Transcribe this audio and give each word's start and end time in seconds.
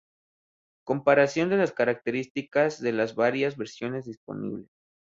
Comparación 0.83 1.49
de 1.51 1.57
las 1.57 1.73
características 1.73 2.81
de 2.81 2.91
las 2.91 3.13
varias 3.13 3.55
versiones 3.55 4.05
disponibles. 4.05 4.67